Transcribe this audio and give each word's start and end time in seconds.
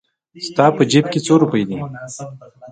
ستا 0.47 0.65
په 0.77 0.83
جېب 0.91 1.05
کې 1.11 1.19
څو 1.25 1.33
روپۍ 1.41 1.63
دي؟ 1.69 1.77